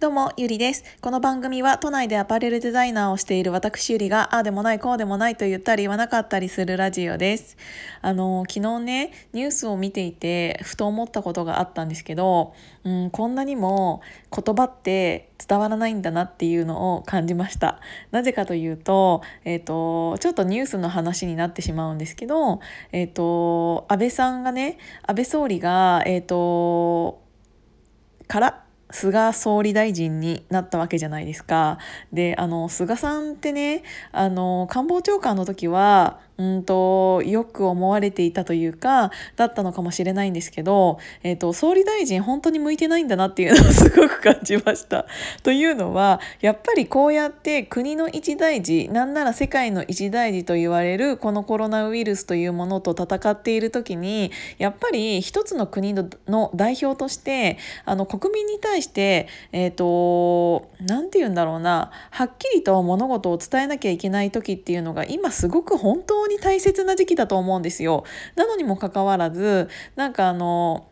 [0.00, 0.82] どうも、ゆりです。
[1.02, 7.58] この番組は都内でアパレルデザイナーをしている私ゆりが、ああでもない、こうでもないと言ったり言わなかったりするラジオです。
[8.00, 14.00] あの、昨日ね、ニュースを見ていて、ふと思ったことがあったんですけど、うん、こんなにも
[14.34, 17.78] 言葉って伝わらないんだなっていうのを感じました。
[18.10, 22.60] なぜかというと、えっ、ー、と、ちょっとニュースの話になってしまうんですけど、
[22.92, 27.20] えっ、ー、と、安倍さんがね、安倍総理が、えっ、ー、と、
[28.28, 31.78] から菅総理大臣になったわけじゃないですか。
[32.12, 33.82] であの菅さんってね
[34.12, 45.04] あの官房長官の時はうんとよく思われていたというかだったのかもしれないんですけど、えーと、総理大臣本当に向いてないんだなっていうのを すごく感じました。
[45.42, 68.04] というのはやっぱりこうやって国の一大事なんなら世界の一大事と言われるこのコロナウイルスというものと戦っている時にやっぱり一つの国の代表としてあの国民に対してえっ、ー、と何て言うんだろうなはっきりと物事を伝えなきゃいけない時っていうのが今すごく本当に大切な時期だと思うんですよ。
[68.36, 70.88] なのにもかかわらずなんかあの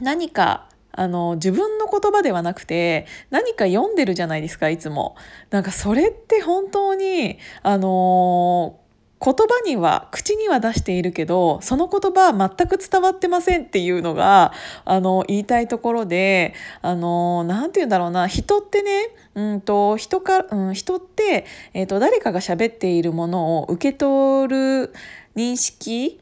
[0.00, 5.16] 何かあの自分の言葉ではなくて何か読んでるじゃないですかいつも。
[5.50, 8.78] なんかそれって本当にあの
[9.24, 14.52] 言葉には口には出しているけどその言葉は全く伝わってませんっていうのが
[14.84, 24.92] あの言いたいところであの何て言うんだろうな人ってねうんと人か、うん、人って、えーと、誰かが喋っているものを受け取る
[25.34, 26.20] 認識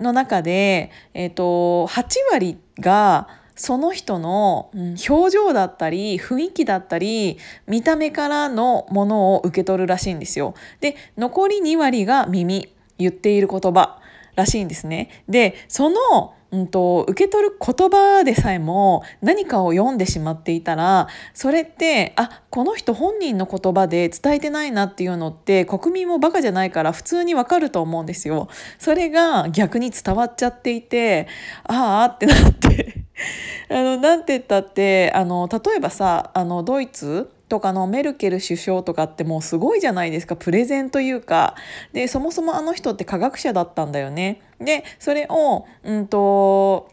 [0.00, 3.28] の中で、えーと、8割が
[3.60, 10.54] その人の表情だったり雰囲気だったり見た目からのものを受け取るらしいんですよ。
[10.80, 14.00] で残り2割が耳言っている言葉
[14.34, 15.24] らしいんですね。
[15.28, 28.48] でそのうんと、受け取る言葉でさえも何かを読んでしまっていたらそれってあこの人本人の言葉で伝えてないなっていうのって国民もバカじゃないから普通にわかると思うんですよ。
[28.78, 31.28] それが逆に伝わっちゃっていて
[31.62, 32.99] ああってなって
[33.70, 40.36] あのなんて言ったってあの例えばさあのドイツとかのメルケル首相とかってもうすごいじゃないですか。
[40.36, 41.56] プレゼンというか。
[41.92, 44.40] でそもそもあの人って科学者だったんだよね。
[44.60, 46.88] でそれをうんと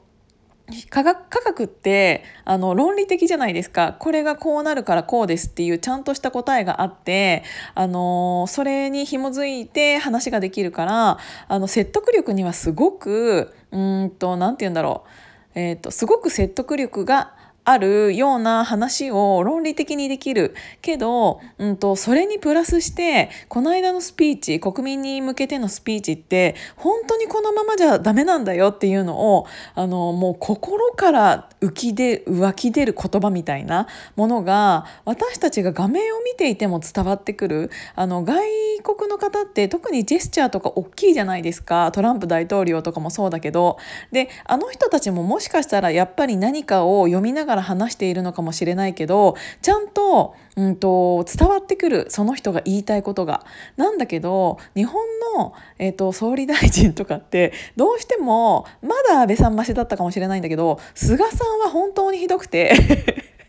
[0.90, 3.96] 科学科学ってあの論理的じゃないですか。
[4.00, 7.44] これがこうなるからこうですっていうちゃんとした答えがあって
[7.74, 11.18] あのそれに紐づいて話ができるから
[11.48, 15.10] あの説得力にはすごくうんと何て言うんだろう、
[15.58, 17.34] えーとすごく説得力が
[17.70, 37.70] あるような話を論理的にできるけど、うんと、それにプラスしてこの間のスピーチ国民に向けてのスピーチって本当にこのままじゃダメなんだよっていうのをあのもう心から浮きで湧き出る言葉みたいなものが私たちが画面を見ていても伝わってくる。
[37.96, 38.40] あの外
[38.84, 41.92] 国の方って特にジェスチャーとか大きいじゃないですか。
[41.92, 43.78] トランプ大統領とかもそうだけど。
[44.14, 53.46] であの人たちももしかしたらやっぱり何かを読みながらら話しているのかもしれないけどちゃんと,、うんと、伝わってくるその人が言いたいことが。
[53.76, 55.04] なんだけど日本
[55.36, 62.74] の、えーと、総理大臣とかってどうしてもまだ安倍さんましだったかもしれないんだけど菅さんは本当にひどくて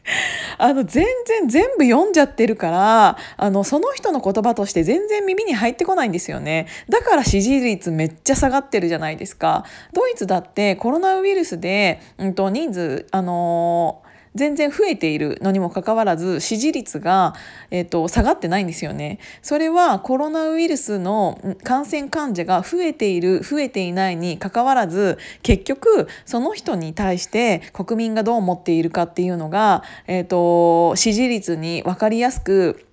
[0.58, 6.66] あの全然全部読んじゃってるからあのその人の言葉として全然耳に入ってこないんですよね。
[6.88, 9.64] だから支持率めっちゃ下がってるじゃないですか。
[9.92, 17.34] ドイツだってコロナウイルスで、うんと、人数あのー全然増えているのにもかかわらず支持率が、
[17.70, 19.18] えーと、下がってないんですよね。
[19.42, 32.87] それはコロナウイルスの感染患者が増えている増えていないにかかわらず結局その人に対して国民がどう思っているかっていうのが、えーと支持率に分かりやすく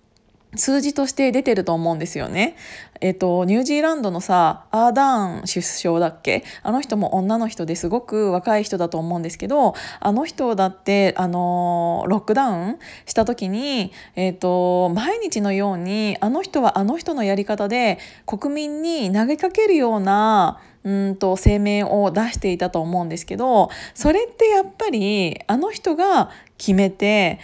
[0.55, 2.55] 数字として出てると思うんですよね。
[3.01, 6.43] えっと、ニュージーランドのさアーダーン首相だっけ？
[6.63, 27.39] あの人も女の人ですごく若い人だと思うんですけどあの人だってあのロックダウンした時に、えっと、毎日のようにあの人はあの人のやり方で国民に投げかけるようなうんと声明を出していたと思うんですけどそれってやっぱりあの人が決めて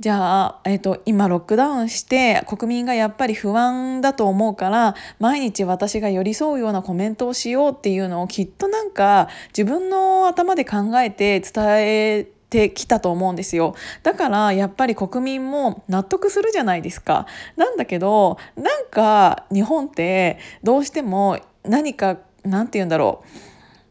[0.00, 13.74] じゃあ、えーと、今ロックダウンして国民がやっぱり不安だと思うから毎日私が寄り添うようなコメントをしようっていうのをきっとなんか自分の頭で考えて伝えてきたと思うんですよ
[14.04, 17.26] だからやっぱり国民も納得するじゃないですか。
[17.56, 23.28] なんだけどなんか日本ってどうしても何か何て言うんだろう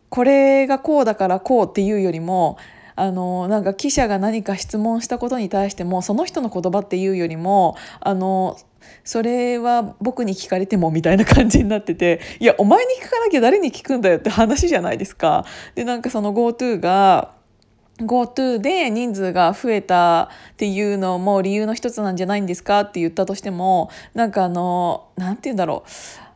[0.07, 2.57] これがこうだからこうっていうよりも
[2.97, 8.57] あのなんか記者が何か質問したことに対してもその人の言葉っていうよりもあの
[9.03, 15.45] それは僕に聞かれてもみたいな感じになってていやお前に聞かなきゃ誰に聞くんだよって話じゃないですか。
[15.75, 17.33] でなんかその GoTo が
[17.99, 26.26] GoTo で人数が増えたっていうのも理由の一つなんじゃないんですかって言ったとしてもなんかあの何て言うんだろう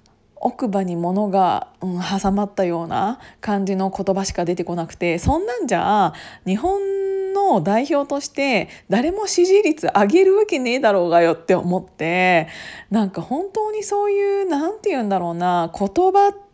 [0.41, 6.13] 奥歯に物が、うん、挟まったような感じの言葉しか出てこなくてそんなんじゃ
[6.45, 12.47] 日本の代表として誰も支持率上げるわけねえだろうがよって思って
[12.89, 16.51] なんか本当にそういう何て言うんだろうな言葉って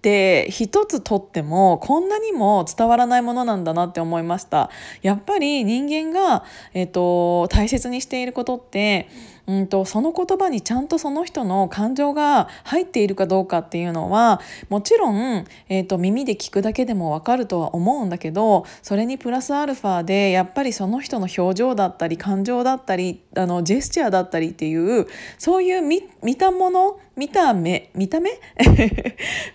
[0.00, 4.70] って一つとってもこんなにも伝わらないものなんだなって思いました。
[5.02, 9.08] やっぱり人間が、えーと、大切にしていることって
[9.50, 28.30] うんとその言葉にちゃんとその人の感情が入っているかどうかっていうのはもちろん、えーと、耳で聞くだけでも分かるとは思うんだけどそれにプラスアルファでやっぱりその人の表情だったり感情だったりあのジェスチャーだったりっていうそういう見見たもの見た目見た目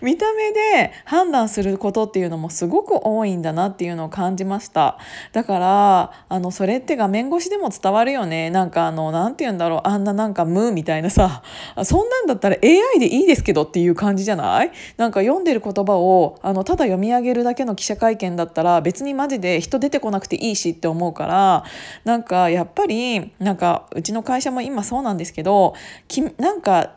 [0.00, 4.98] 見た目で判断することっていうのもすごく多いんだなっていうのを感じました。
[5.32, 8.50] だからあのそれって画面越しでも伝わるよね。
[8.50, 9.85] なんかあの何て言うんだろう。
[9.86, 11.42] あんななんか「無」みたいなさ
[11.84, 14.72] そんなんだったら AI でいいですけどっていう感じじゃない？
[14.96, 21.64] なんか読んでる言葉をあのただ読み上げるだけの記者会見だったら別にマジで人出てこなくていいしって思うから
[22.04, 25.74] なんかやっぱりなんかうちの会社も今そうなんですけど
[26.08, 26.92] きなんか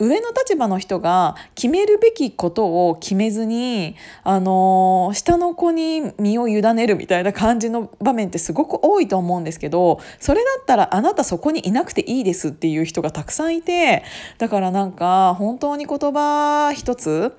[0.00, 14.02] 上の立場の人が決めるべきことを決めずに、あの下の子に身を委ねるみたいな感じの場面ってすごく多いと思うんですけどそれだったらあなたそこにいなくていいですっていう人がたくさんいて
[14.38, 17.36] だからなんか本当に言葉一つ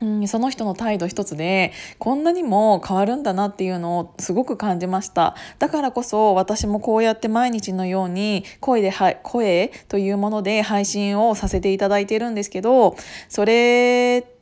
[0.00, 5.34] うん、その人の態度一つでこんなにも変わるんだなっていうのをすごく感じました。
[5.58, 8.92] だからこそ私もこうやって毎日のように声で
[9.22, 12.96] 声というもので配信をさせていただいているんですけど
[13.28, 14.37] それって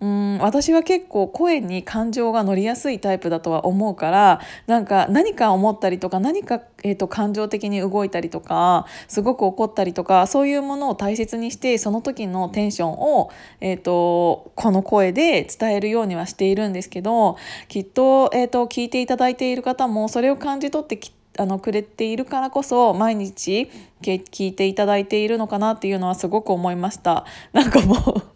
[0.00, 17.36] うん私は結構声に感情が乗りやすいタイプだとは思うからなんか何か思ったりとか何か、えーと、感情的に動いたりとかすごく怒ったりとかそういうものを大切にしてその時のテンションを、えーと、この声で伝えるようにはしているんですけど
[17.68, 23.70] きっと,、えーと聞いていただいている方もそれを感じ取ってきあのくれているからこそ毎日
[24.02, 27.24] 聞いていただいているのかなっていうのはすごく思いました。
[27.52, 28.29] なんかもう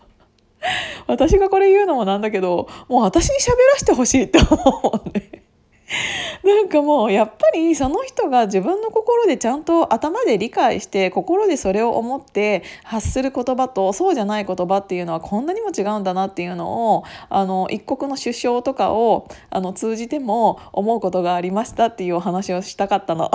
[1.07, 5.44] 私がこれ言うのもなんだけどもう私に喋らせてほしいって思うね。
[6.43, 23.31] なんかもうやっぱりその人が自分の心でちゃんと頭で理解して心でそれを思って発する言葉とそうじゃない言葉っていうのはこんなにも違うんだなっていうのをあの一国の首相とかをあの通じても思うことがありましたっていうお話をしたかったの。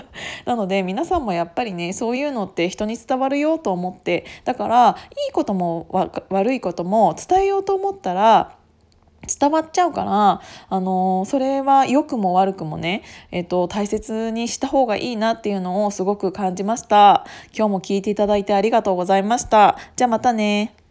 [0.44, 4.96] なので皆さんもやっぱりねそういうのって人に伝わるよと思ってだから
[5.26, 5.86] いいことも
[6.28, 8.52] 悪いことも伝えようと思ったら
[9.26, 17.26] 伝わっちゃうから、あの、それは良くも悪くもね、えっと、大切にした方がいいなっていうのをすごく感じました。
[17.56, 19.76] 今日も聞いていただいてありがとうございました。
[19.96, 20.83] じゃあまたね。